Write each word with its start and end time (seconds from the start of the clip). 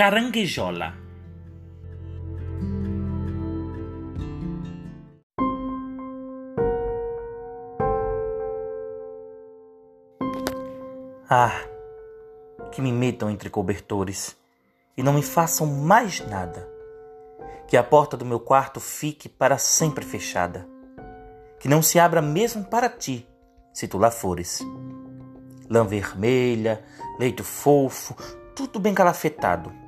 Caranguejola. 0.00 0.94
Ah, 11.28 11.52
que 12.72 12.80
me 12.80 12.90
metam 12.90 13.28
entre 13.28 13.50
cobertores 13.50 14.34
e 14.96 15.02
não 15.02 15.12
me 15.12 15.22
façam 15.22 15.66
mais 15.66 16.26
nada. 16.26 16.66
Que 17.68 17.76
a 17.76 17.82
porta 17.82 18.16
do 18.16 18.24
meu 18.24 18.40
quarto 18.40 18.80
fique 18.80 19.28
para 19.28 19.58
sempre 19.58 20.06
fechada. 20.06 20.66
Que 21.58 21.68
não 21.68 21.82
se 21.82 21.98
abra 21.98 22.22
mesmo 22.22 22.64
para 22.64 22.88
ti, 22.88 23.28
se 23.70 23.86
tu 23.86 23.98
lá 23.98 24.10
fores. 24.10 24.60
Lã 25.68 25.84
vermelha, 25.84 26.82
leito 27.18 27.44
fofo, 27.44 28.16
tudo 28.56 28.80
bem 28.80 28.94
calafetado. 28.94 29.79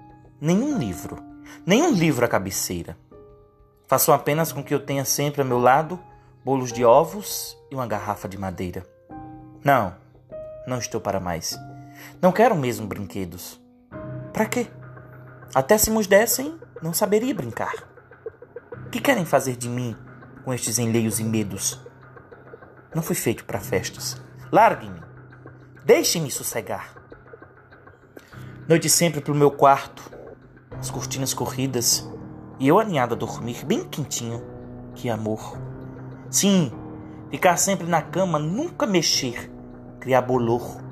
Nenhum 0.44 0.76
livro, 0.76 1.22
nenhum 1.64 1.92
livro 1.92 2.24
à 2.24 2.28
cabeceira. 2.28 2.96
Façam 3.86 4.12
apenas 4.12 4.50
com 4.50 4.60
que 4.60 4.74
eu 4.74 4.84
tenha 4.84 5.04
sempre 5.04 5.40
a 5.40 5.44
meu 5.44 5.60
lado 5.60 6.00
bolos 6.44 6.72
de 6.72 6.84
ovos 6.84 7.56
e 7.70 7.76
uma 7.76 7.86
garrafa 7.86 8.28
de 8.28 8.36
madeira. 8.36 8.84
Não, 9.62 9.94
não 10.66 10.78
estou 10.78 11.00
para 11.00 11.20
mais. 11.20 11.56
Não 12.20 12.32
quero 12.32 12.56
mesmo 12.56 12.88
brinquedos. 12.88 13.60
Para 14.32 14.46
quê? 14.46 14.66
Até 15.54 15.78
se 15.78 15.92
nos 15.92 16.08
dessem, 16.08 16.58
não 16.82 16.92
saberia 16.92 17.32
brincar. 17.32 17.88
O 18.84 18.90
que 18.90 19.00
querem 19.00 19.24
fazer 19.24 19.54
de 19.54 19.68
mim 19.68 19.96
com 20.44 20.52
estes 20.52 20.76
enleios 20.76 21.20
e 21.20 21.24
medos? 21.24 21.80
Não 22.92 23.00
fui 23.00 23.14
feito 23.14 23.44
para 23.44 23.60
festas. 23.60 24.20
Larguem-me. 24.50 25.04
Deixem-me 25.84 26.32
sossegar. 26.32 26.96
Noite 28.66 28.90
sempre 28.90 29.20
pro 29.20 29.36
meu 29.36 29.52
quarto, 29.52 30.10
as 30.82 30.90
cortinas 30.90 31.32
corridas 31.32 32.10
e 32.58 32.66
eu 32.66 32.76
aninhado 32.76 33.14
a 33.14 33.16
dormir 33.16 33.64
bem 33.64 33.84
quentinho. 33.84 34.42
Que 34.96 35.08
amor. 35.08 35.56
Sim, 36.28 36.72
ficar 37.30 37.56
sempre 37.56 37.86
na 37.86 38.02
cama, 38.02 38.36
nunca 38.36 38.84
mexer, 38.84 39.48
criar 40.00 40.22
bolor. 40.22 40.82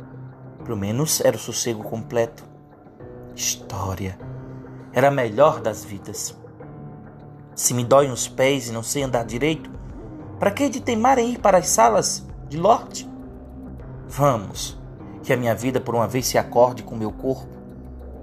Pelo 0.62 0.76
menos 0.76 1.20
era 1.20 1.36
o 1.36 1.40
sossego 1.40 1.82
completo. 1.82 2.44
História. 3.34 4.16
Era 4.92 5.08
a 5.08 5.10
melhor 5.10 5.60
das 5.60 5.84
vidas. 5.84 6.38
Se 7.56 7.74
me 7.74 7.84
doem 7.84 8.12
os 8.12 8.28
pés 8.28 8.68
e 8.68 8.72
não 8.72 8.84
sei 8.84 9.02
andar 9.02 9.24
direito, 9.24 9.72
para 10.38 10.52
que 10.52 10.68
de 10.68 10.80
teimar 10.80 11.18
em 11.18 11.32
ir 11.32 11.40
para 11.40 11.58
as 11.58 11.68
salas 11.68 12.24
de 12.48 12.56
Lorde? 12.56 13.10
Vamos, 14.06 14.80
que 15.24 15.32
a 15.32 15.36
minha 15.36 15.54
vida 15.54 15.80
por 15.80 15.96
uma 15.96 16.06
vez 16.06 16.28
se 16.28 16.38
acorde 16.38 16.84
com 16.84 16.94
meu 16.94 17.10
corpo 17.10 17.58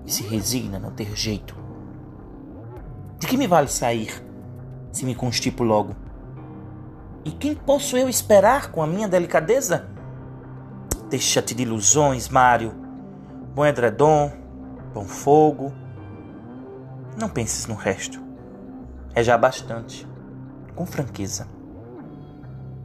e 0.05 0.11
se 0.13 0.23
resigna 0.23 0.77
a 0.77 0.79
não 0.79 0.91
ter 0.91 1.13
jeito. 1.13 1.56
De 3.27 3.31
que 3.31 3.37
me 3.37 3.45
vale 3.45 3.67
sair 3.67 4.23
se 4.89 5.03
me 5.03 5.13
constipo 5.13 5.61
logo? 5.61 5.93
E 7.25 7.31
quem 7.31 7.53
posso 7.53 7.97
eu 7.97 8.07
esperar 8.07 8.71
com 8.71 8.81
a 8.81 8.87
minha 8.87 9.05
delicadeza? 9.05 9.89
Deixa-te 11.09 11.53
de 11.53 11.63
ilusões, 11.63 12.29
Mário. 12.29 12.73
Bom 13.53 13.65
edredom, 13.65 14.31
bom 14.93 15.03
fogo. 15.03 15.73
Não 17.19 17.27
penses 17.27 17.67
no 17.67 17.75
resto. 17.75 18.23
É 19.13 19.21
já 19.21 19.37
bastante. 19.37 20.07
Com 20.73 20.85
franqueza. 20.85 21.49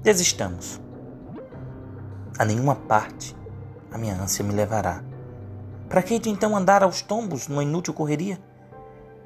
Desistamos. 0.02 0.80
A 2.36 2.44
nenhuma 2.44 2.74
parte 2.74 3.36
a 3.92 3.96
minha 3.96 4.20
ânsia 4.20 4.44
me 4.44 4.52
levará. 4.52 5.04
Para 5.88 6.02
que 6.02 6.20
então 6.26 6.56
andar 6.56 6.82
aos 6.82 7.00
tombos 7.00 7.46
numa 7.46 7.62
inútil 7.62 7.94
correria? 7.94 8.40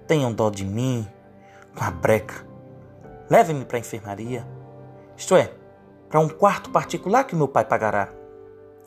Tenham 0.07 0.33
dó 0.33 0.51
de 0.51 0.65
mim, 0.65 1.07
com 1.75 1.85
a 1.85 1.91
breca. 1.91 2.47
Levem-me 3.29 3.65
para 3.65 3.77
a 3.77 3.81
enfermaria. 3.81 4.47
Isto 5.17 5.37
é, 5.37 5.53
para 6.09 6.21
um 6.21 6.29
quarto 6.29 6.71
particular 6.71 7.25
que 7.25 7.35
meu 7.35 7.49
pai 7.49 7.65
pagará 7.65 8.11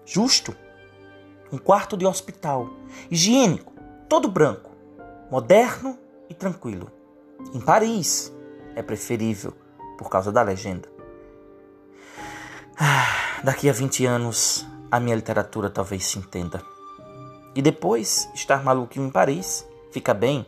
justo, 0.05 0.55
um 1.51 1.57
quarto 1.57 1.95
de 1.95 2.05
hospital, 2.05 2.69
higiênico, 3.11 3.73
todo 4.07 4.27
branco, 4.27 4.71
moderno 5.29 5.97
e 6.29 6.33
tranquilo. 6.33 6.91
Em 7.53 7.59
Paris 7.59 8.33
é 8.75 8.81
preferível 8.81 9.53
por 9.97 10.09
causa 10.09 10.31
da 10.31 10.41
legenda. 10.41 10.89
Ah, 12.77 13.41
daqui 13.43 13.69
a 13.69 13.73
20 13.73 14.05
anos 14.05 14.65
a 14.91 14.99
minha 14.99 15.15
literatura 15.15 15.69
talvez 15.69 16.05
se 16.07 16.17
entenda. 16.17 16.61
E 17.55 17.61
depois, 17.61 18.29
estar 18.33 18.63
maluquinho 18.63 19.07
em 19.07 19.11
Paris 19.11 19.67
fica 19.91 20.13
bem, 20.13 20.45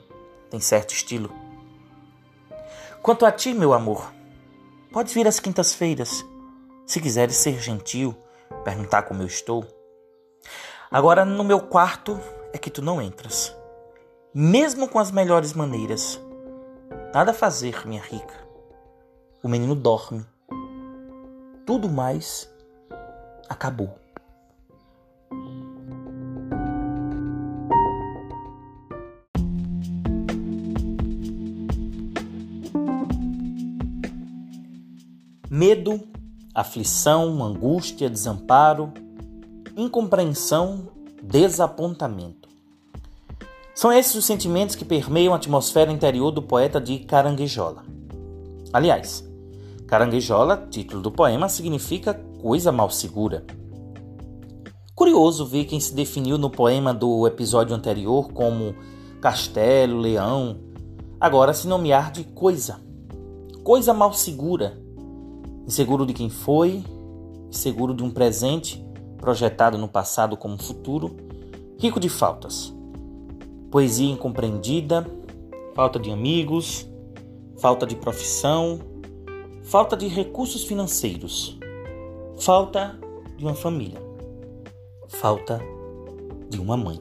tem 0.51 0.59
certo 0.59 0.91
estilo. 0.91 1.31
Quanto 3.01 3.25
a 3.25 3.31
ti, 3.31 3.53
meu 3.53 3.73
amor, 3.73 4.13
podes 4.91 5.13
vir 5.13 5.25
às 5.25 5.39
quintas-feiras, 5.39 6.23
se 6.85 6.99
quiseres 6.99 7.37
ser 7.37 7.59
gentil 7.59 8.15
perguntar 8.65 9.03
como 9.03 9.23
eu 9.23 9.27
estou. 9.27 9.65
Agora, 10.91 11.23
no 11.23 11.43
meu 11.43 11.61
quarto 11.61 12.19
é 12.53 12.57
que 12.57 12.69
tu 12.69 12.81
não 12.81 13.01
entras. 13.01 13.55
Mesmo 14.33 14.89
com 14.89 14.99
as 14.99 15.09
melhores 15.09 15.53
maneiras. 15.53 16.19
Nada 17.13 17.31
a 17.31 17.33
fazer, 17.33 17.87
minha 17.87 18.01
rica. 18.01 18.35
O 19.41 19.47
menino 19.47 19.73
dorme. 19.73 20.25
Tudo 21.65 21.89
mais 21.89 22.51
acabou. 23.47 24.00
Medo 35.61 36.01
aflição, 36.55 37.43
angústia, 37.43 38.09
desamparo, 38.09 38.91
incompreensão, 39.77 40.89
desapontamento. 41.21 42.49
São 43.75 43.93
esses 43.93 44.15
os 44.15 44.25
sentimentos 44.25 44.75
que 44.75 44.83
permeiam 44.83 45.33
a 45.33 45.35
atmosfera 45.35 45.91
interior 45.91 46.31
do 46.31 46.41
poeta 46.41 46.81
de 46.81 46.97
Caranguejola. 46.97 47.83
Aliás, 48.73 49.23
Caranguejola, 49.85 50.65
título 50.71 50.99
do 50.99 51.11
poema, 51.11 51.47
significa 51.47 52.15
coisa 52.41 52.71
mal 52.71 52.89
segura. 52.89 53.45
Curioso 54.95 55.45
ver 55.45 55.65
quem 55.65 55.79
se 55.79 55.93
definiu 55.93 56.39
no 56.39 56.49
poema 56.49 56.91
do 56.91 57.27
episódio 57.27 57.75
anterior 57.75 58.33
como 58.33 58.73
castelo, 59.21 59.99
leão, 59.99 60.59
agora 61.19 61.53
se 61.53 61.67
nomear 61.67 62.11
de 62.11 62.23
coisa. 62.23 62.81
Coisa 63.63 63.93
mal 63.93 64.11
segura, 64.11 64.80
inseguro 65.65 66.05
de 66.05 66.13
quem 66.13 66.29
foi, 66.29 66.83
seguro 67.49 67.93
de 67.93 68.03
um 68.03 68.11
presente 68.11 68.83
projetado 69.17 69.77
no 69.77 69.87
passado 69.87 70.35
como 70.35 70.61
futuro, 70.61 71.15
rico 71.79 71.99
de 71.99 72.09
faltas. 72.09 72.73
Poesia 73.69 74.11
incompreendida, 74.11 75.05
falta 75.73 75.99
de 75.99 76.11
amigos, 76.11 76.87
falta 77.57 77.85
de 77.85 77.95
profissão, 77.95 78.79
falta 79.63 79.95
de 79.95 80.07
recursos 80.07 80.63
financeiros, 80.63 81.57
falta 82.37 82.99
de 83.37 83.45
uma 83.45 83.53
família, 83.53 84.01
falta 85.07 85.61
de 86.49 86.59
uma 86.59 86.75
mãe. 86.75 86.99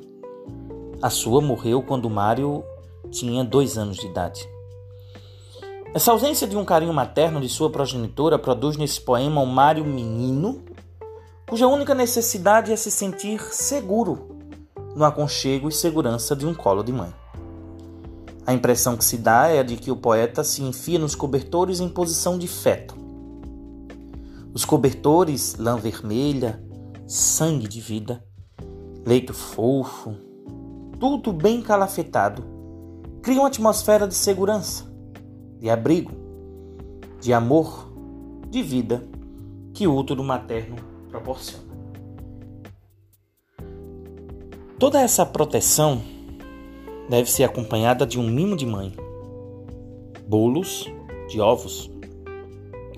A 1.02 1.08
sua 1.08 1.40
morreu 1.40 1.82
quando 1.82 2.10
Mário 2.10 2.62
tinha 3.10 3.42
dois 3.42 3.78
anos 3.78 3.96
de 3.96 4.06
idade. 4.06 4.46
Essa 5.92 6.12
ausência 6.12 6.46
de 6.46 6.56
um 6.56 6.64
carinho 6.64 6.94
materno 6.94 7.40
de 7.40 7.48
sua 7.48 7.68
progenitora 7.68 8.38
produz 8.38 8.76
nesse 8.76 9.00
poema 9.00 9.40
um 9.40 9.46
Mário 9.46 9.84
menino, 9.84 10.62
cuja 11.48 11.66
única 11.66 11.96
necessidade 11.96 12.70
é 12.70 12.76
se 12.76 12.92
sentir 12.92 13.40
seguro 13.52 14.38
no 14.94 15.04
aconchego 15.04 15.68
e 15.68 15.72
segurança 15.72 16.36
de 16.36 16.46
um 16.46 16.54
colo 16.54 16.84
de 16.84 16.92
mãe. 16.92 17.12
A 18.46 18.54
impressão 18.54 18.96
que 18.96 19.04
se 19.04 19.16
dá 19.16 19.48
é 19.48 19.58
a 19.58 19.62
de 19.64 19.76
que 19.76 19.90
o 19.90 19.96
poeta 19.96 20.44
se 20.44 20.62
enfia 20.62 20.96
nos 20.96 21.16
cobertores 21.16 21.80
em 21.80 21.88
posição 21.88 22.38
de 22.38 22.46
feto. 22.46 22.94
Os 24.54 24.64
cobertores, 24.64 25.56
lã 25.56 25.76
vermelha, 25.76 26.62
sangue 27.04 27.66
de 27.66 27.80
vida, 27.80 28.24
leito 29.04 29.34
fofo, 29.34 30.14
tudo 31.00 31.32
bem 31.32 31.60
calafetado, 31.60 32.44
criam 33.22 33.40
uma 33.40 33.48
atmosfera 33.48 34.06
de 34.06 34.14
segurança 34.14 34.89
de 35.60 35.68
abrigo, 35.68 36.12
de 37.20 37.32
amor, 37.32 37.92
de 38.48 38.62
vida 38.62 39.06
que 39.74 39.86
o 39.86 39.94
útero 39.94 40.24
materno 40.24 40.76
proporciona. 41.10 41.64
Toda 44.78 44.98
essa 45.00 45.26
proteção 45.26 46.00
deve 47.08 47.30
ser 47.30 47.44
acompanhada 47.44 48.06
de 48.06 48.18
um 48.18 48.26
mimo 48.26 48.56
de 48.56 48.64
mãe, 48.64 48.94
bolos 50.26 50.86
de 51.28 51.38
ovos. 51.40 51.90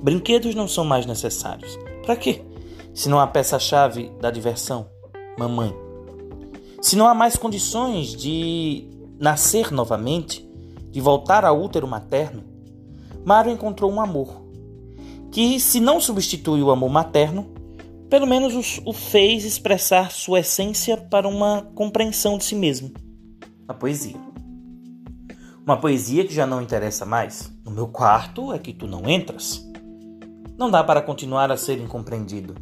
Brinquedos 0.00 0.54
não 0.54 0.68
são 0.68 0.84
mais 0.84 1.04
necessários. 1.04 1.76
Para 2.06 2.14
quê? 2.14 2.42
Se 2.94 3.08
não 3.08 3.18
há 3.18 3.26
peça-chave 3.26 4.10
da 4.20 4.30
diversão, 4.30 4.86
mamãe. 5.36 5.74
Se 6.80 6.94
não 6.94 7.06
há 7.08 7.14
mais 7.14 7.36
condições 7.36 8.14
de 8.14 8.88
nascer 9.18 9.72
novamente, 9.72 10.48
de 10.90 11.00
voltar 11.00 11.44
ao 11.44 11.60
útero 11.60 11.88
materno, 11.88 12.51
Mário 13.24 13.52
encontrou 13.52 13.90
um 13.90 14.00
amor 14.00 14.42
que, 15.30 15.58
se 15.58 15.80
não 15.80 16.00
substitui 16.00 16.62
o 16.62 16.70
amor 16.70 16.90
materno, 16.90 17.52
pelo 18.10 18.26
menos 18.26 18.80
o 18.84 18.92
fez 18.92 19.44
expressar 19.44 20.10
sua 20.10 20.40
essência 20.40 20.96
para 20.96 21.26
uma 21.26 21.62
compreensão 21.74 22.36
de 22.36 22.44
si 22.44 22.54
mesmo 22.54 22.92
a 23.66 23.74
poesia. 23.74 24.16
Uma 25.64 25.76
poesia 25.76 26.26
que 26.26 26.34
já 26.34 26.46
não 26.46 26.60
interessa 26.60 27.06
mais. 27.06 27.52
No 27.64 27.70
meu 27.70 27.88
quarto 27.88 28.52
é 28.52 28.58
que 28.58 28.72
tu 28.72 28.86
não 28.86 29.08
entras. 29.08 29.64
Não 30.58 30.70
dá 30.70 30.84
para 30.84 31.00
continuar 31.00 31.50
a 31.50 31.56
ser 31.56 31.78
incompreendido. 31.78 32.54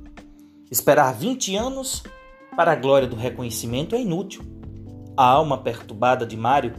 Esperar 0.70 1.12
20 1.14 1.56
anos 1.56 2.02
para 2.54 2.72
a 2.72 2.76
glória 2.76 3.08
do 3.08 3.16
reconhecimento 3.16 3.94
é 3.94 4.00
inútil. 4.00 4.42
A 5.16 5.24
alma 5.24 5.58
perturbada 5.58 6.24
de 6.24 6.36
Mário 6.36 6.74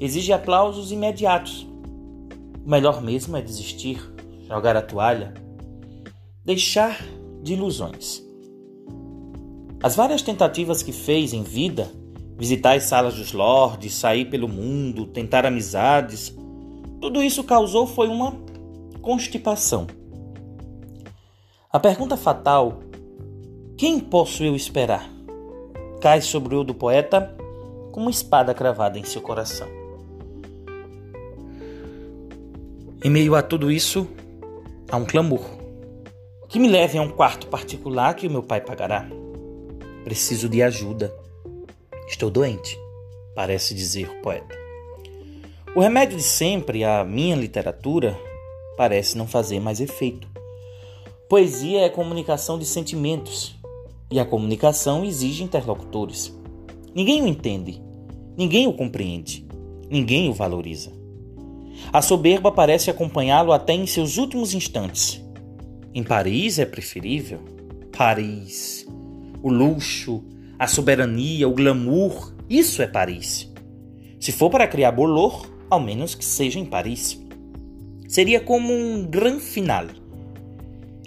exige 0.00 0.32
aplausos 0.32 0.90
imediatos. 0.90 1.66
O 2.66 2.68
melhor 2.68 3.00
mesmo 3.00 3.36
é 3.36 3.40
desistir, 3.40 4.02
jogar 4.48 4.76
a 4.76 4.82
toalha, 4.82 5.32
deixar 6.44 7.00
de 7.40 7.52
ilusões. 7.52 8.20
As 9.80 9.94
várias 9.94 10.20
tentativas 10.20 10.82
que 10.82 10.90
fez 10.90 11.32
em 11.32 11.44
vida, 11.44 11.88
visitar 12.36 12.76
as 12.76 12.82
salas 12.82 13.14
dos 13.14 13.32
lordes, 13.32 13.94
sair 13.94 14.24
pelo 14.24 14.48
mundo, 14.48 15.06
tentar 15.06 15.46
amizades, 15.46 16.36
tudo 17.00 17.22
isso 17.22 17.44
causou 17.44 17.86
foi 17.86 18.08
uma 18.08 18.36
constipação. 19.00 19.86
A 21.72 21.78
pergunta 21.78 22.16
fatal, 22.16 22.80
quem 23.78 24.00
posso 24.00 24.42
eu 24.42 24.56
esperar? 24.56 25.08
Cai 26.00 26.20
sobre 26.20 26.56
o 26.56 26.64
do 26.64 26.74
poeta 26.74 27.32
como 27.92 28.10
espada 28.10 28.52
cravada 28.52 28.98
em 28.98 29.04
seu 29.04 29.22
coração. 29.22 29.75
Em 33.06 33.08
meio 33.08 33.36
a 33.36 33.40
tudo 33.40 33.70
isso, 33.70 34.08
há 34.90 34.96
um 34.96 35.04
clamor. 35.04 35.44
Que 36.48 36.58
me 36.58 36.66
leve 36.66 36.98
a 36.98 37.02
um 37.02 37.08
quarto 37.08 37.46
particular 37.46 38.12
que 38.14 38.26
o 38.26 38.30
meu 38.32 38.42
pai 38.42 38.60
pagará. 38.60 39.08
Preciso 40.02 40.48
de 40.48 40.60
ajuda. 40.60 41.14
Estou 42.08 42.32
doente, 42.32 42.76
parece 43.32 43.76
dizer 43.76 44.10
o 44.10 44.22
poeta. 44.22 44.58
O 45.72 45.80
remédio 45.80 46.16
de 46.16 46.22
sempre, 46.24 46.82
a 46.82 47.04
minha 47.04 47.36
literatura, 47.36 48.18
parece 48.76 49.16
não 49.16 49.28
fazer 49.28 49.60
mais 49.60 49.80
efeito. 49.80 50.26
Poesia 51.28 51.82
é 51.82 51.88
comunicação 51.88 52.58
de 52.58 52.64
sentimentos, 52.64 53.54
e 54.10 54.18
a 54.18 54.24
comunicação 54.24 55.04
exige 55.04 55.44
interlocutores. 55.44 56.36
Ninguém 56.92 57.22
o 57.22 57.28
entende, 57.28 57.80
ninguém 58.36 58.66
o 58.66 58.72
compreende, 58.72 59.46
ninguém 59.88 60.28
o 60.28 60.34
valoriza. 60.34 61.05
A 61.92 62.02
soberba 62.02 62.50
parece 62.50 62.90
acompanhá-lo 62.90 63.52
até 63.52 63.72
em 63.72 63.86
seus 63.86 64.18
últimos 64.18 64.54
instantes. 64.54 65.22
Em 65.94 66.02
Paris 66.02 66.58
é 66.58 66.66
preferível. 66.66 67.40
Paris. 67.96 68.86
O 69.42 69.48
luxo, 69.48 70.22
a 70.58 70.66
soberania, 70.66 71.48
o 71.48 71.54
glamour, 71.54 72.34
isso 72.48 72.82
é 72.82 72.86
Paris. 72.86 73.52
Se 74.20 74.32
for 74.32 74.50
para 74.50 74.66
criar 74.66 74.92
bolor, 74.92 75.46
ao 75.70 75.80
menos 75.80 76.14
que 76.14 76.24
seja 76.24 76.58
em 76.58 76.64
Paris. 76.64 77.20
Seria 78.08 78.40
como 78.40 78.72
um 78.72 79.06
gran 79.06 79.38
final. 79.38 79.86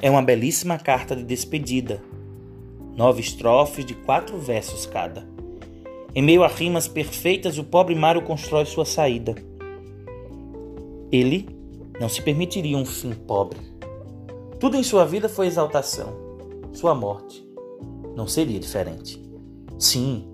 É 0.01 0.09
uma 0.09 0.21
belíssima 0.21 0.77
carta 0.77 1.15
de 1.15 1.23
despedida. 1.23 2.01
Nove 2.95 3.21
estrofes 3.21 3.85
de 3.85 3.93
quatro 3.93 4.37
versos 4.37 4.85
cada. 4.85 5.27
Em 6.15 6.21
meio 6.21 6.43
a 6.43 6.47
rimas 6.47 6.87
perfeitas, 6.87 7.57
o 7.57 7.63
pobre 7.63 7.95
Mário 7.95 8.21
constrói 8.21 8.65
sua 8.65 8.85
saída. 8.85 9.35
Ele 11.11 11.47
não 12.00 12.07
se 12.07 12.21
permitiria 12.21 12.77
um 12.77 12.85
fim 12.85 13.13
pobre. 13.13 13.59
Tudo 14.59 14.77
em 14.77 14.83
sua 14.83 15.06
vida 15.06 15.29
foi 15.29 15.47
exaltação. 15.47 16.13
Sua 16.73 16.94
morte 16.94 17.47
não 18.15 18.27
seria 18.27 18.59
diferente. 18.59 19.21
Sim, 19.77 20.27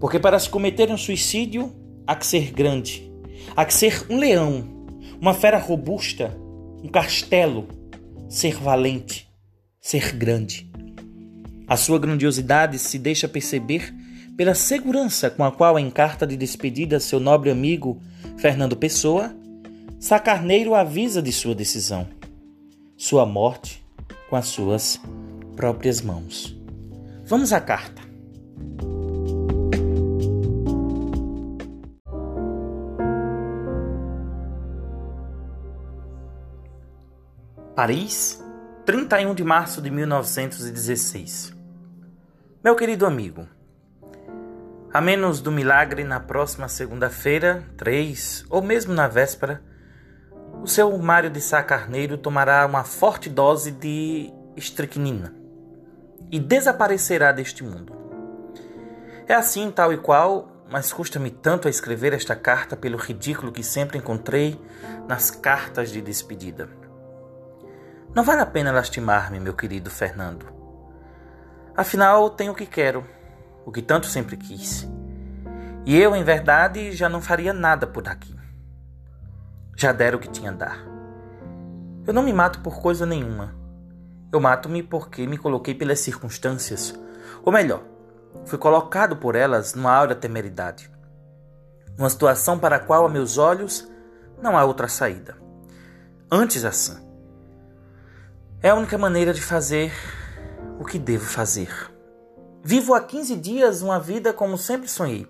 porque 0.00 0.18
para 0.18 0.38
se 0.38 0.48
cometer 0.48 0.90
um 0.90 0.96
suicídio 0.96 1.72
há 2.06 2.16
que 2.16 2.26
ser 2.26 2.50
grande, 2.50 3.10
há 3.54 3.64
que 3.64 3.72
ser 3.72 4.06
um 4.10 4.18
leão, 4.18 4.64
uma 5.20 5.34
fera 5.34 5.58
robusta, 5.58 6.36
um 6.82 6.88
castelo, 6.88 7.68
ser 8.28 8.56
valente, 8.56 9.30
ser 9.80 10.12
grande. 10.12 10.70
A 11.68 11.76
sua 11.76 11.98
grandiosidade 11.98 12.78
se 12.78 12.98
deixa 12.98 13.28
perceber 13.28 13.94
pela 14.36 14.54
segurança 14.54 15.30
com 15.30 15.44
a 15.44 15.52
qual, 15.52 15.78
em 15.78 15.90
carta 15.90 16.26
de 16.26 16.36
despedida 16.36 16.98
seu 16.98 17.20
nobre 17.20 17.50
amigo 17.50 18.00
Fernando 18.38 18.74
Pessoa, 18.74 19.32
Sacarneiro 20.00 20.74
avisa 20.74 21.20
de 21.20 21.30
sua 21.30 21.54
decisão, 21.54 22.08
sua 22.96 23.26
morte 23.26 23.86
com 24.30 24.34
as 24.34 24.46
suas 24.46 24.98
próprias 25.54 26.00
mãos. 26.00 26.58
Vamos 27.26 27.52
à 27.52 27.60
carta. 27.60 28.00
Paris, 37.76 38.42
31 38.86 39.34
de 39.34 39.44
março 39.44 39.82
de 39.82 39.90
1916. 39.90 41.54
Meu 42.64 42.74
querido 42.74 43.04
amigo, 43.04 43.46
a 44.94 45.00
menos 45.02 45.42
do 45.42 45.52
milagre 45.52 46.04
na 46.04 46.18
próxima 46.18 46.68
segunda-feira, 46.68 47.62
3, 47.76 48.46
ou 48.48 48.62
mesmo 48.62 48.94
na 48.94 49.06
véspera, 49.06 49.62
o 50.62 50.66
seu 50.66 50.96
Mário 50.98 51.30
de 51.30 51.40
Sá 51.40 51.62
Carneiro 51.62 52.18
tomará 52.18 52.66
uma 52.66 52.84
forte 52.84 53.30
dose 53.30 53.70
de 53.70 54.30
estricnina 54.54 55.34
e 56.30 56.38
desaparecerá 56.38 57.32
deste 57.32 57.64
mundo. 57.64 57.96
É 59.26 59.34
assim, 59.34 59.70
tal 59.70 59.90
e 59.90 59.96
qual, 59.96 60.64
mas 60.70 60.92
custa-me 60.92 61.30
tanto 61.30 61.66
a 61.66 61.70
escrever 61.70 62.12
esta 62.12 62.36
carta 62.36 62.76
pelo 62.76 62.98
ridículo 62.98 63.52
que 63.52 63.62
sempre 63.62 63.96
encontrei 63.96 64.60
nas 65.08 65.30
cartas 65.30 65.90
de 65.90 66.02
despedida. 66.02 66.68
Não 68.14 68.22
vale 68.22 68.42
a 68.42 68.46
pena 68.46 68.70
lastimar-me, 68.70 69.40
meu 69.40 69.54
querido 69.54 69.88
Fernando. 69.88 70.46
Afinal, 71.74 72.28
tenho 72.28 72.52
o 72.52 72.54
que 72.54 72.66
quero, 72.66 73.06
o 73.64 73.72
que 73.72 73.80
tanto 73.80 74.06
sempre 74.06 74.36
quis. 74.36 74.86
E 75.86 75.96
eu, 75.96 76.14
em 76.14 76.22
verdade, 76.22 76.92
já 76.92 77.08
não 77.08 77.22
faria 77.22 77.54
nada 77.54 77.86
por 77.86 78.06
aqui. 78.06 78.39
Já 79.80 79.92
dera 79.92 80.14
o 80.14 80.20
que 80.20 80.28
tinha 80.28 80.50
a 80.50 80.52
dar. 80.52 80.84
Eu 82.06 82.12
não 82.12 82.22
me 82.22 82.34
mato 82.34 82.60
por 82.60 82.82
coisa 82.82 83.06
nenhuma. 83.06 83.54
Eu 84.30 84.38
mato-me 84.38 84.82
porque 84.82 85.26
me 85.26 85.38
coloquei 85.38 85.74
pelas 85.74 86.00
circunstâncias. 86.00 86.94
Ou 87.42 87.50
melhor, 87.50 87.82
fui 88.44 88.58
colocado 88.58 89.16
por 89.16 89.34
elas 89.34 89.72
numa 89.72 89.90
aura 89.90 90.14
temeridade. 90.14 90.90
Uma 91.96 92.10
situação 92.10 92.58
para 92.58 92.76
a 92.76 92.78
qual, 92.78 93.06
a 93.06 93.08
meus 93.08 93.38
olhos, 93.38 93.90
não 94.42 94.54
há 94.54 94.66
outra 94.66 94.86
saída. 94.86 95.38
Antes 96.30 96.62
assim 96.62 96.98
é 98.62 98.68
a 98.68 98.74
única 98.74 98.98
maneira 98.98 99.32
de 99.32 99.40
fazer 99.40 99.90
o 100.78 100.84
que 100.84 100.98
devo 100.98 101.24
fazer. 101.24 101.74
Vivo 102.62 102.92
há 102.92 103.00
15 103.00 103.34
dias 103.36 103.80
uma 103.80 103.98
vida 103.98 104.30
como 104.34 104.58
sempre 104.58 104.88
sonhei. 104.88 105.26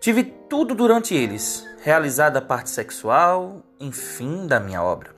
Tive 0.00 0.24
tudo 0.24 0.74
durante 0.74 1.14
eles, 1.14 1.67
realizada 1.80 2.38
a 2.38 2.42
parte 2.42 2.70
sexual, 2.70 3.62
enfim, 3.78 4.46
da 4.46 4.58
minha 4.58 4.82
obra. 4.82 5.10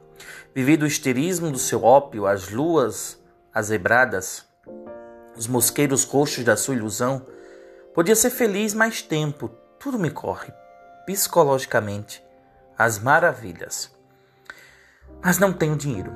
Vivi 0.55 0.77
do 0.77 0.87
esterismo 0.87 1.51
do 1.51 1.59
seu 1.59 1.83
ópio, 1.83 2.27
as 2.27 2.51
luas 2.51 3.19
azebradas, 3.53 4.47
os 5.37 5.47
mosqueiros 5.47 6.05
roxos 6.05 6.45
da 6.45 6.57
sua 6.57 6.75
ilusão. 6.75 7.25
Podia 7.95 8.15
ser 8.15 8.31
feliz 8.31 8.75
mais 8.75 9.03
tempo, 9.03 9.51
tudo 9.79 9.99
me 9.99 10.11
corre, 10.11 10.53
psicologicamente, 11.07 12.23
as 12.77 12.99
maravilhas. 12.99 13.91
Mas 15.23 15.39
não 15.39 15.53
tenho 15.53 15.77
dinheiro. 15.77 16.13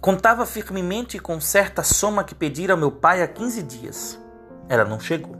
Contava 0.00 0.46
firmemente 0.46 1.18
com 1.18 1.40
certa 1.40 1.82
soma 1.82 2.24
que 2.24 2.34
pedira 2.34 2.72
ao 2.72 2.78
meu 2.78 2.90
pai 2.90 3.22
há 3.22 3.28
15 3.28 3.62
dias. 3.62 4.18
Ela 4.68 4.84
não 4.84 4.98
chegou. 4.98 5.39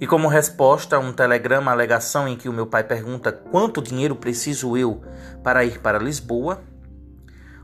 E 0.00 0.06
como 0.06 0.28
resposta 0.28 0.96
a 0.96 0.98
um 0.98 1.12
telegrama 1.12 1.70
alegação 1.70 2.26
em 2.26 2.36
que 2.36 2.48
o 2.48 2.52
meu 2.52 2.66
pai 2.66 2.82
pergunta 2.82 3.30
quanto 3.30 3.82
dinheiro 3.82 4.16
preciso 4.16 4.76
eu 4.76 5.02
para 5.42 5.64
ir 5.64 5.78
para 5.80 5.98
Lisboa, 5.98 6.62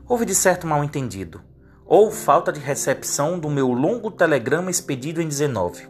houve 0.07 0.25
de 0.25 0.33
certo 0.33 0.65
mal 0.65 0.83
entendido, 0.83 1.41
ou 1.85 2.11
falta 2.11 2.51
de 2.51 2.59
recepção 2.59 3.37
do 3.37 3.49
meu 3.49 3.67
longo 3.69 4.09
telegrama 4.09 4.71
expedido 4.71 5.21
em 5.21 5.27
19. 5.27 5.87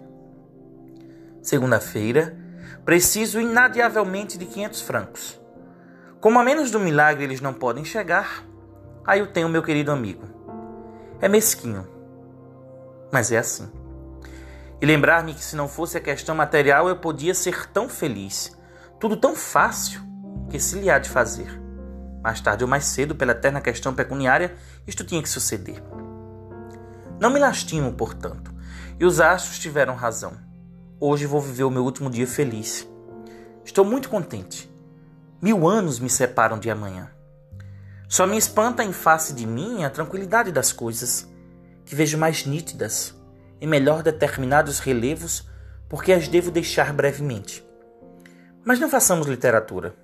Segunda-feira, 1.41 2.35
preciso 2.83 3.39
inadiavelmente 3.39 4.37
de 4.37 4.45
500 4.45 4.81
francos. 4.81 5.41
Como 6.19 6.39
a 6.39 6.43
menos 6.43 6.71
do 6.71 6.79
milagre 6.79 7.23
eles 7.23 7.39
não 7.39 7.53
podem 7.53 7.85
chegar, 7.85 8.49
Aí 9.09 9.21
eu 9.21 9.25
tenho 9.25 9.49
meu 9.49 9.63
querido 9.63 9.91
amigo. 9.91 10.23
É 11.19 11.27
mesquinho, 11.27 11.87
mas 13.11 13.31
é 13.31 13.39
assim. 13.39 13.67
E 14.81 14.85
lembrar-me 14.85 15.33
que 15.33 15.43
se 15.43 15.55
não 15.55 15.67
fosse 15.67 15.97
a 15.97 16.01
questão 16.01 16.33
material 16.33 16.87
eu 16.87 16.95
podia 16.95 17.33
ser 17.33 17.67
tão 17.67 17.89
feliz, 17.89 18.57
Tudo 18.99 19.15
tão 19.15 19.33
fácil 19.33 20.01
que 20.49 20.59
se 20.59 20.77
lhe 20.77 20.89
há 20.89 20.99
de 20.99 21.09
fazer. 21.09 21.61
Mais 22.21 22.41
tarde 22.41 22.65
ou 22.65 22.69
mais 22.69 22.85
cedo, 22.85 23.15
pela 23.15 23.31
eterna 23.31 23.61
questão 23.61 23.93
pecuniária, 23.93 24.55
isto 24.85 25.05
tinha 25.05 25.23
que 25.23 25.29
suceder. 25.29 25.81
Não 27.19 27.29
me 27.29 27.39
lastimo, 27.39 27.93
portanto, 27.93 28.53
e 28.99 29.05
os 29.05 29.21
astros 29.21 29.57
tiveram 29.59 29.95
razão. 29.95 30.33
Hoje 30.99 31.25
vou 31.25 31.39
viver 31.39 31.63
o 31.63 31.71
meu 31.71 31.83
último 31.83 32.09
dia 32.09 32.27
feliz. 32.27 32.85
Estou 33.63 33.85
muito 33.85 34.09
contente. 34.09 34.69
Mil 35.41 35.67
anos 35.67 35.99
me 35.99 36.09
separam 36.09 36.59
de 36.59 36.69
amanhã. 36.69 37.09
Só 38.09 38.27
me 38.27 38.37
espanta 38.37 38.83
em 38.83 38.91
face 38.91 39.33
de 39.33 39.45
mim 39.45 39.83
a 39.85 39.89
tranquilidade 39.89 40.51
das 40.51 40.73
coisas, 40.73 41.29
que 41.85 41.95
vejo 41.95 42.17
mais 42.17 42.45
nítidas, 42.45 43.15
em 43.61 43.67
melhor 43.67 44.03
determinados 44.03 44.79
relevos, 44.79 45.47
porque 45.87 46.13
as 46.13 46.27
devo 46.27 46.51
deixar 46.51 46.93
brevemente. 46.93 47.63
Mas 48.63 48.79
não 48.79 48.89
façamos 48.89 49.27
literatura. 49.27 49.95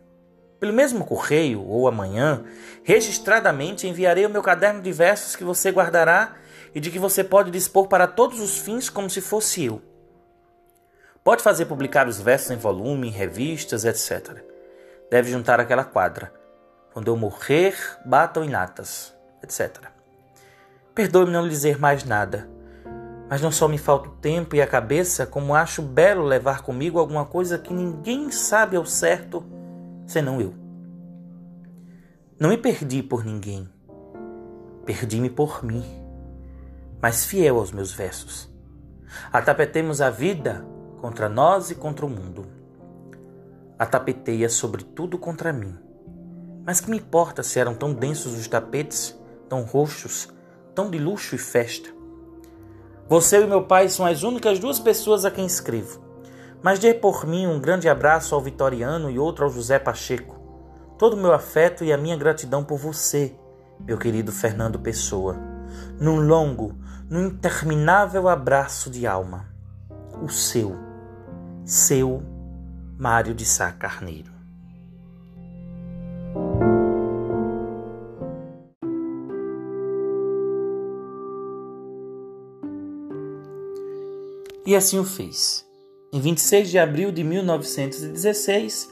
Pelo 0.60 0.74
mesmo 0.74 1.06
correio, 1.06 1.62
ou 1.62 1.88
amanhã, 1.88 2.44
registradamente 2.84 3.88
enviarei 3.88 4.26
o 4.26 4.30
meu 4.30 4.42
caderno 4.42 4.82
de 4.82 4.92
versos 4.92 5.36
que 5.36 5.44
você 5.44 5.70
guardará 5.70 6.36
e 6.74 6.80
de 6.80 6.90
que 6.90 6.98
você 6.98 7.24
pode 7.24 7.52
dispor 7.52 7.88
para 7.88 8.08
todos 8.08 8.40
os 8.40 8.58
fins 8.58 8.90
como 8.90 9.10
se 9.10 9.22
fosse 9.22 9.66
eu. 9.66 9.82
Pode 11.24 11.44
fazer 11.44 11.66
publicar 11.66 12.08
os 12.08 12.20
versos 12.20 12.52
em 12.52 12.58
volume, 12.58 13.08
em 13.08 13.12
revistas, 13.12 13.84
etc. 13.84 14.44
Deve 15.10 15.32
juntar 15.32 15.60
aquela 15.60 15.84
quadra 15.84 16.32
quando 16.96 17.10
eu 17.10 17.18
morrer, 17.18 17.76
batam 18.06 18.42
em 18.42 18.50
natas, 18.50 19.14
etc. 19.44 19.90
Perdoe-me 20.94 21.34
não 21.34 21.44
lhe 21.44 21.50
dizer 21.50 21.78
mais 21.78 22.06
nada, 22.06 22.48
mas 23.29 23.41
não 23.41 23.51
só 23.51 23.67
me 23.67 23.77
falta 23.77 24.10
o 24.10 24.13
tempo 24.13 24.55
e 24.55 24.62
a 24.62 24.67
cabeça, 24.67 25.25
como 25.25 25.55
acho 25.55 25.82
belo 25.82 26.24
levar 26.24 26.62
comigo 26.62 27.00
alguma 27.00 27.25
coisa 27.25 27.58
que 27.58 27.74
ninguém 27.74 28.32
sabe 28.32 28.75
ao 28.75 28.86
certo, 28.86 29.44
senão 30.05 30.39
eu. 30.39 30.53
Não 32.39 32.50
me 32.50 32.58
perdi 32.58 33.01
por 33.01 33.24
ninguém, 33.24 33.70
perdi-me 34.86 35.29
por 35.29 35.63
mim, 35.63 35.84
mas 37.01 37.25
fiel 37.25 37.58
aos 37.58 37.72
meus 37.72 37.91
versos. 37.91 38.53
Atapetemos 39.32 40.01
a 40.01 40.10
vida 40.10 40.65
contra 41.01 41.29
nós 41.29 41.72
e 41.72 41.75
contra 41.75 42.05
o 42.05 42.10
mundo. 42.10 42.46
Atapeteia 43.79 44.50
sobretudo 44.50 45.17
contra 45.17 45.53
mim 45.53 45.86
mas 46.65 46.82
que 46.82 46.89
me 46.89 46.98
importa 46.98 47.44
se 47.44 47.60
eram 47.60 47.75
tão 47.75 47.94
densos 47.94 48.34
os 48.34 48.48
tapetes, 48.48 49.17
tão 49.48 49.62
roxos, 49.62 50.27
tão 50.74 50.89
de 50.89 50.98
luxo 50.98 51.36
e 51.36 51.38
festa? 51.38 51.95
Você 53.08 53.44
e 53.44 53.48
meu 53.48 53.64
pai 53.64 53.88
são 53.88 54.04
as 54.04 54.24
únicas 54.24 54.58
duas 54.58 54.80
pessoas 54.80 55.26
a 55.26 55.32
quem 55.32 55.46
escrevo. 55.46 56.04
Mas 56.64 56.80
dê 56.80 56.92
por 56.92 57.28
mim 57.28 57.46
um 57.46 57.60
grande 57.60 57.88
abraço 57.88 58.34
ao 58.34 58.42
Vitoriano 58.42 59.12
e 59.12 59.20
outro 59.20 59.46
ao 59.46 59.52
José 59.52 59.78
Pacheco. 59.78 60.40
Todo 60.98 61.14
o 61.14 61.18
meu 61.18 61.32
afeto 61.32 61.84
e 61.84 61.94
a 61.94 61.98
minha 61.98 62.18
gratidão 62.18 62.64
por 62.64 62.80
você, 62.80 63.36
meu 63.80 64.00
querido 64.00 64.32
Fernando 64.32 64.80
Pessoa. 64.80 65.38
Num 66.00 66.20
longo, 66.20 66.76
num 67.08 67.28
interminável 67.28 68.28
abraço 68.28 68.90
de 68.90 69.06
alma. 69.06 69.46
O 70.24 70.28
seu, 70.28 70.76
seu 71.64 72.24
Mário 72.98 73.36
de 73.36 73.46
Sá 73.46 73.72
Carneiro. 73.72 74.35
E 84.65 84.75
assim 84.75 84.98
o 84.98 85.03
fez. 85.03 85.63
Em 86.12 86.19
26 86.19 86.72
de 86.72 86.79
abril 86.79 87.12
de 87.12 87.24
1916, 87.24 88.89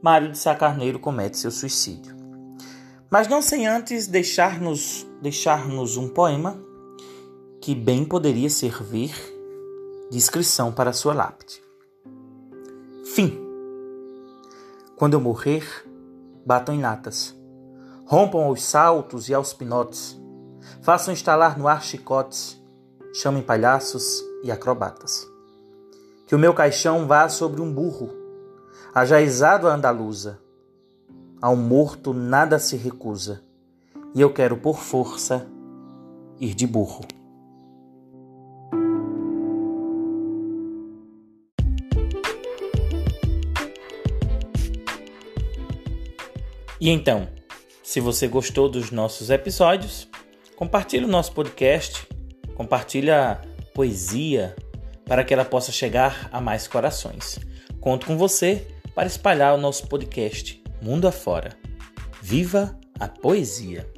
Mário 0.00 0.30
de 0.30 0.38
Sacarneiro 0.38 1.00
comete 1.00 1.38
seu 1.38 1.50
suicídio. 1.50 2.14
Mas 3.10 3.26
não 3.26 3.42
sem 3.42 3.66
antes 3.66 4.06
deixar-nos 4.06 5.04
deixar-nos 5.20 5.96
um 5.96 6.08
poema 6.08 6.56
que 7.60 7.74
bem 7.74 8.04
poderia 8.04 8.48
servir 8.48 9.12
de 10.08 10.16
inscrição 10.16 10.70
para 10.70 10.92
sua 10.92 11.14
lápide. 11.14 11.60
Fim. 13.04 13.40
Quando 14.96 15.14
eu 15.14 15.20
morrer, 15.20 15.64
batam 16.46 16.74
em 16.74 16.78
natas, 16.78 17.36
rompam 18.06 18.44
aos 18.44 18.62
saltos 18.62 19.28
e 19.28 19.34
aos 19.34 19.52
pinotes, 19.52 20.16
façam 20.80 21.12
instalar 21.12 21.58
no 21.58 21.66
ar 21.66 21.82
chicotes, 21.82 22.60
chamem 23.12 23.42
palhaços 23.42 24.22
e 24.42 24.50
acrobatas. 24.50 25.26
Que 26.26 26.34
o 26.34 26.38
meu 26.38 26.54
caixão 26.54 27.06
vá 27.06 27.28
sobre 27.28 27.60
um 27.60 27.72
burro, 27.72 28.10
ajaizado 28.94 29.68
a 29.68 29.74
andaluza. 29.74 30.38
Ao 31.40 31.56
morto 31.56 32.12
nada 32.12 32.58
se 32.58 32.76
recusa, 32.76 33.42
e 34.14 34.20
eu 34.20 34.32
quero 34.32 34.56
por 34.56 34.78
força 34.78 35.46
ir 36.38 36.54
de 36.54 36.66
burro. 36.66 37.04
E 46.80 46.90
então, 46.90 47.28
se 47.80 48.00
você 48.00 48.26
gostou 48.26 48.68
dos 48.68 48.90
nossos 48.90 49.30
episódios, 49.30 50.08
compartilhe 50.56 51.04
o 51.04 51.08
nosso 51.08 51.32
podcast, 51.32 52.08
compartilha 52.56 53.40
poesia 53.74 54.54
para 55.04 55.24
que 55.24 55.34
ela 55.34 55.44
possa 55.44 55.72
chegar 55.72 56.28
a 56.32 56.40
mais 56.40 56.66
corações. 56.66 57.38
Conto 57.80 58.06
com 58.06 58.16
você 58.16 58.66
para 58.94 59.06
espalhar 59.06 59.54
o 59.54 59.60
nosso 59.60 59.86
podcast 59.86 60.62
mundo 60.80 61.06
afora. 61.06 61.50
Viva 62.20 62.78
a 62.98 63.08
poesia! 63.08 63.91